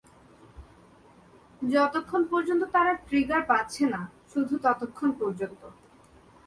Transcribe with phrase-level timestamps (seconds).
[1.61, 5.61] যতক্ষন পর্যন্ত তারা ট্রিগার পাচ্ছে না, শুধু ততক্ষন পর্যন্ত।